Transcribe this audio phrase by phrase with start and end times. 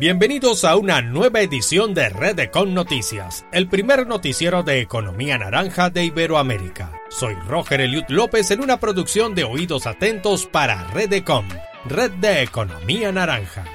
[0.00, 6.06] Bienvenidos a una nueva edición de Redecon Noticias, el primer noticiero de economía naranja de
[6.06, 6.90] Iberoamérica.
[7.10, 11.46] Soy Roger Eliud López en una producción de Oídos Atentos para Redecon,
[11.84, 13.66] Red de Economía Naranja.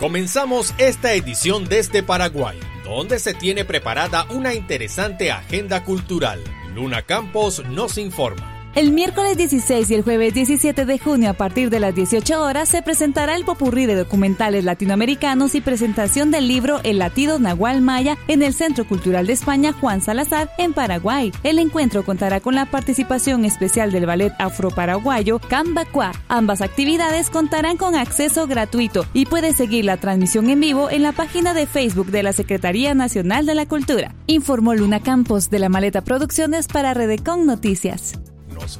[0.00, 6.42] Comenzamos esta edición desde Paraguay, donde se tiene preparada una interesante agenda cultural.
[6.74, 8.53] Luna Campos nos informa.
[8.74, 12.68] El miércoles 16 y el jueves 17 de junio a partir de las 18 horas
[12.68, 18.18] se presentará el popurrí de documentales latinoamericanos y presentación del libro El latido Nahual Maya
[18.26, 21.30] en el Centro Cultural de España Juan Salazar en Paraguay.
[21.44, 26.10] El encuentro contará con la participación especial del ballet afro-paraguayo Cambacua.
[26.26, 31.12] Ambas actividades contarán con acceso gratuito y puede seguir la transmisión en vivo en la
[31.12, 34.16] página de Facebook de la Secretaría Nacional de la Cultura.
[34.26, 38.18] Informó Luna Campos de la Maleta Producciones para Redecon Noticias.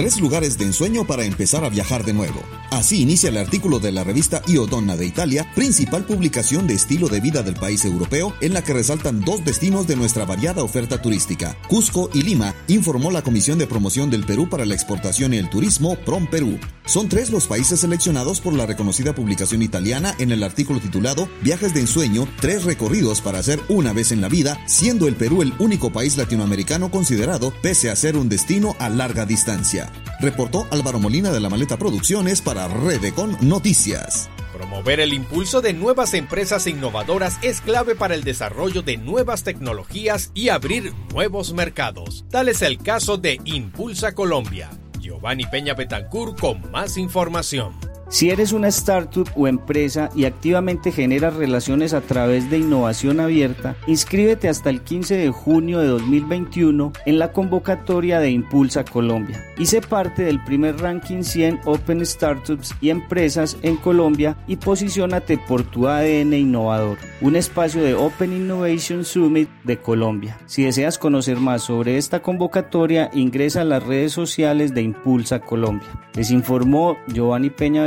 [0.00, 2.40] Tres lugares de ensueño para empezar a viajar de nuevo.
[2.70, 7.08] Así inicia el artículo de la revista Io Donna de Italia, principal publicación de estilo
[7.08, 11.02] de vida del país europeo, en la que resaltan dos destinos de nuestra variada oferta
[11.02, 15.36] turística, Cusco y Lima, informó la Comisión de Promoción del Perú para la Exportación y
[15.36, 16.58] el Turismo, PROM Perú.
[16.86, 21.74] Son tres los países seleccionados por la reconocida publicación italiana en el artículo titulado Viajes
[21.74, 25.52] de ensueño, tres recorridos para hacer una vez en la vida, siendo el Perú el
[25.58, 29.89] único país latinoamericano considerado pese a ser un destino a larga distancia.
[30.20, 34.28] Reportó Álvaro Molina de la Maleta Producciones para Redecon Noticias.
[34.52, 40.30] Promover el impulso de nuevas empresas innovadoras es clave para el desarrollo de nuevas tecnologías
[40.34, 42.26] y abrir nuevos mercados.
[42.30, 44.68] Tal es el caso de Impulsa Colombia.
[45.00, 47.89] Giovanni Peña Betancourt con más información.
[48.10, 53.76] Si eres una startup o empresa y activamente generas relaciones a través de innovación abierta,
[53.86, 59.66] inscríbete hasta el 15 de junio de 2021 en la convocatoria de Impulsa Colombia y
[59.66, 65.62] sé parte del primer ranking 100 Open Startups y Empresas en Colombia y posiciónate por
[65.62, 70.36] tu ADN innovador, un espacio de Open Innovation Summit de Colombia.
[70.46, 75.86] Si deseas conocer más sobre esta convocatoria, ingresa a las redes sociales de Impulsa Colombia.
[76.14, 77.84] Les informó Giovanni Peña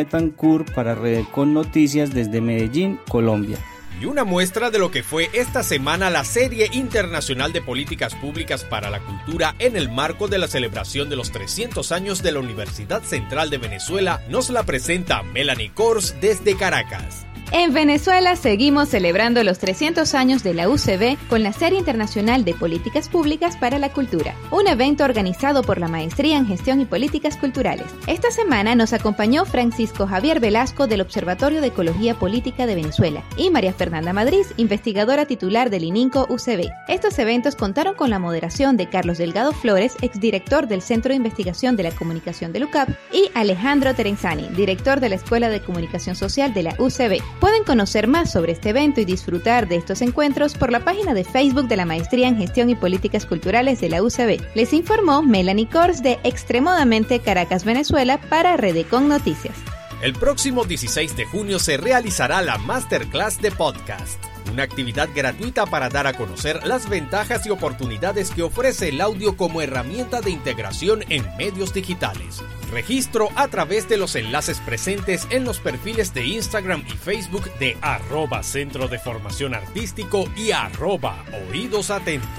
[0.75, 3.57] Para Redecon Noticias desde Medellín, Colombia.
[3.99, 8.63] Y una muestra de lo que fue esta semana la Serie Internacional de Políticas Públicas
[8.63, 12.41] para la Cultura en el marco de la celebración de los 300 años de la
[12.41, 17.25] Universidad Central de Venezuela nos la presenta Melanie Kors desde Caracas.
[17.51, 22.53] En Venezuela seguimos celebrando los 300 años de la UCB con la Serie Internacional de
[22.53, 27.37] Políticas Públicas para la Cultura, un evento organizado por la Maestría en Gestión y Políticas
[27.37, 27.85] Culturales.
[28.07, 33.51] Esta semana nos acompañó Francisco Javier Velasco del Observatorio de Ecología Política de Venezuela y
[33.51, 36.69] María Fernanda Madrid, investigadora titular del ININCO UCB.
[36.87, 41.75] Estos eventos contaron con la moderación de Carlos Delgado Flores, exdirector del Centro de Investigación
[41.75, 46.53] de la Comunicación del UCAP, y Alejandro Terenzani, director de la Escuela de Comunicación Social
[46.53, 47.21] de la UCB.
[47.43, 51.25] Pueden conocer más sobre este evento y disfrutar de estos encuentros por la página de
[51.25, 54.39] Facebook de la Maestría en Gestión y Políticas Culturales de la UCB.
[54.55, 59.57] Les informó Melanie Kors de Extremodamente Caracas, Venezuela para Redecon Noticias.
[60.01, 65.89] El próximo 16 de junio se realizará la Masterclass de Podcast una actividad gratuita para
[65.89, 71.03] dar a conocer las ventajas y oportunidades que ofrece el audio como herramienta de integración
[71.09, 72.41] en medios digitales.
[72.71, 77.77] Registro a través de los enlaces presentes en los perfiles de Instagram y Facebook de
[77.81, 82.29] arroba Centro de Formación Artístico y arroba Oídos Atentos.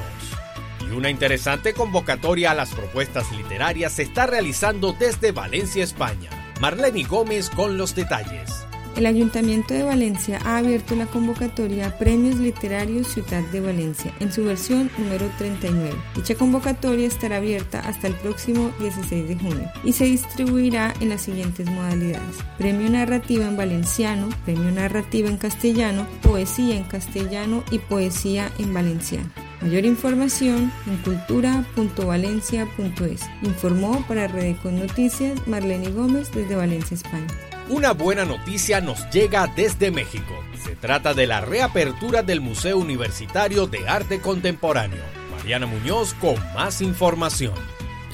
[0.80, 6.30] Y una interesante convocatoria a las propuestas literarias se está realizando desde Valencia, España.
[6.60, 8.53] Marlene Gómez con los detalles
[8.96, 14.44] el Ayuntamiento de Valencia ha abierto la convocatoria Premios Literarios Ciudad de Valencia en su
[14.44, 15.94] versión número 39.
[16.14, 21.22] Dicha convocatoria estará abierta hasta el próximo 16 de junio y se distribuirá en las
[21.22, 22.36] siguientes modalidades.
[22.58, 29.28] Premio Narrativa en Valenciano, Premio Narrativa en Castellano, Poesía en Castellano y Poesía en Valenciano.
[29.60, 33.22] Mayor información en cultura.valencia.es.
[33.42, 37.26] Informó para Redecon Noticias Marlene Gómez desde Valencia, España.
[37.68, 40.34] Una buena noticia nos llega desde México.
[40.62, 45.02] Se trata de la reapertura del Museo Universitario de Arte Contemporáneo.
[45.34, 47.54] Mariana Muñoz con más información.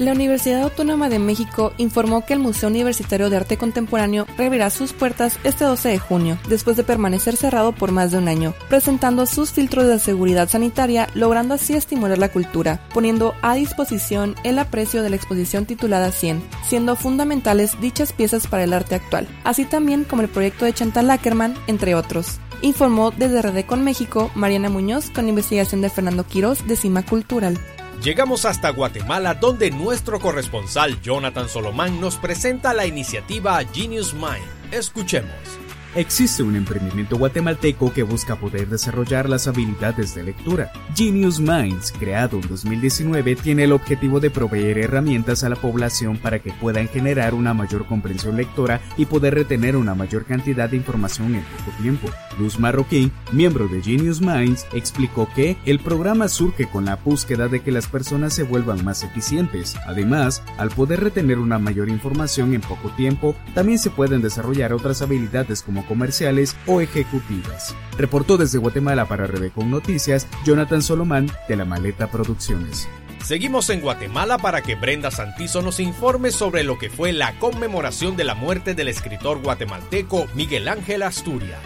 [0.01, 4.93] La Universidad Autónoma de México informó que el Museo Universitario de Arte Contemporáneo reabrirá sus
[4.93, 9.27] puertas este 12 de junio, después de permanecer cerrado por más de un año, presentando
[9.27, 15.03] sus filtros de seguridad sanitaria, logrando así estimular la cultura, poniendo a disposición el aprecio
[15.03, 20.03] de la exposición titulada 100, siendo fundamentales dichas piezas para el arte actual, así también
[20.03, 25.27] como el proyecto de Chantal Ackerman, entre otros informó desde Redecon México Mariana Muñoz con
[25.27, 27.59] investigación de Fernando Quirós de Cima Cultural.
[28.03, 34.73] Llegamos hasta Guatemala donde nuestro corresponsal Jonathan Solomán nos presenta la iniciativa Genius Mind.
[34.73, 35.61] Escuchemos.
[35.93, 40.71] Existe un emprendimiento guatemalteco que busca poder desarrollar las habilidades de lectura.
[40.95, 46.39] Genius Minds, creado en 2019, tiene el objetivo de proveer herramientas a la población para
[46.39, 51.35] que puedan generar una mayor comprensión lectora y poder retener una mayor cantidad de información
[51.35, 52.09] en poco tiempo.
[52.41, 57.61] Luz Marroquín, miembro de Genius Minds, explicó que el programa surge con la búsqueda de
[57.61, 59.75] que las personas se vuelvan más eficientes.
[59.85, 65.01] Además, al poder retener una mayor información en poco tiempo, también se pueden desarrollar otras
[65.03, 67.75] habilidades como comerciales o ejecutivas.
[67.97, 72.89] Reportó desde Guatemala para Redecon Noticias Jonathan Solomán de la Maleta Producciones.
[73.23, 78.17] Seguimos en Guatemala para que Brenda Santizo nos informe sobre lo que fue la conmemoración
[78.17, 81.59] de la muerte del escritor guatemalteco Miguel Ángel Asturias.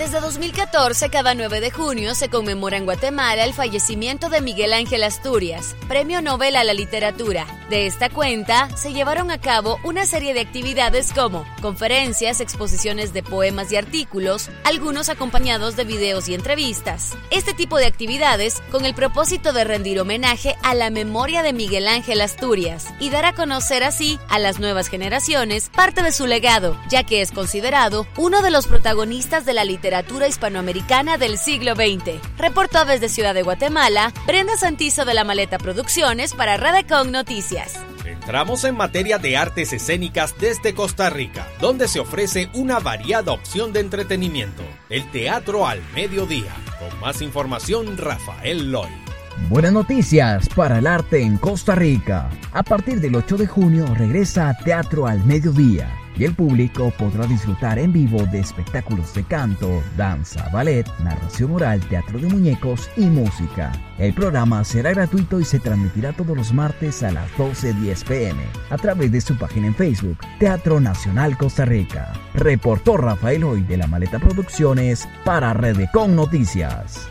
[0.00, 5.02] Desde 2014, cada 9 de junio se conmemora en Guatemala el fallecimiento de Miguel Ángel
[5.02, 7.46] Asturias, Premio Nobel a la Literatura.
[7.68, 13.22] De esta cuenta, se llevaron a cabo una serie de actividades como conferencias, exposiciones de
[13.22, 17.12] poemas y artículos, algunos acompañados de videos y entrevistas.
[17.30, 21.86] Este tipo de actividades con el propósito de rendir homenaje a la memoria de Miguel
[21.86, 26.80] Ángel Asturias y dar a conocer así a las nuevas generaciones parte de su legado,
[26.88, 31.74] ya que es considerado uno de los protagonistas de la literatura literatura hispanoamericana del siglo
[31.74, 32.20] XX.
[32.38, 37.74] Reportó desde Ciudad de Guatemala Brenda Santizo de la Maleta Producciones para Radecon Noticias.
[38.04, 43.72] Entramos en materia de artes escénicas desde Costa Rica, donde se ofrece una variada opción
[43.72, 46.54] de entretenimiento, el teatro al mediodía.
[46.78, 49.09] Con más información, Rafael Loy.
[49.48, 52.30] Buenas noticias para el arte en Costa Rica.
[52.52, 57.78] A partir del 8 de junio regresa Teatro al Mediodía y el público podrá disfrutar
[57.78, 63.72] en vivo de espectáculos de canto, danza, ballet, narración oral, teatro de muñecos y música.
[63.98, 68.76] El programa será gratuito y se transmitirá todos los martes a las 12.10 pm a
[68.76, 72.12] través de su página en Facebook, Teatro Nacional Costa Rica.
[72.34, 77.08] Reportó Rafael Hoy de la Maleta Producciones para Redecon Noticias.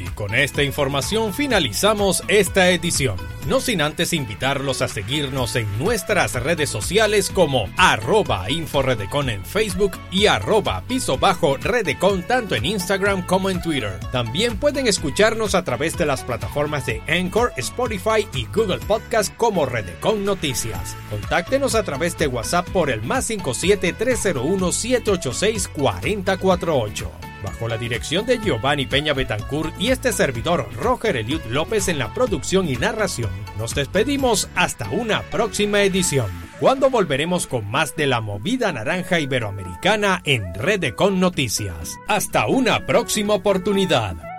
[0.00, 3.16] Y con esta información finalizamos esta edición.
[3.46, 9.98] No sin antes invitarlos a seguirnos en nuestras redes sociales como arroba inforedecon en Facebook
[10.10, 14.00] y arroba piso bajo redecon tanto en Instagram como en Twitter.
[14.10, 19.66] También pueden escucharnos a través de las plataformas de Anchor, Spotify y Google Podcast como
[19.66, 20.96] Redecon Noticias.
[21.10, 28.26] Contáctenos a través de WhatsApp por el más 57 301 786 4048 bajo la dirección
[28.26, 33.30] de Giovanni Peña Betancourt y este servidor Roger Eliud López en la producción y narración.
[33.58, 36.30] Nos despedimos hasta una próxima edición,
[36.60, 41.98] cuando volveremos con más de la movida naranja iberoamericana en Red Con Noticias.
[42.06, 44.29] Hasta una próxima oportunidad.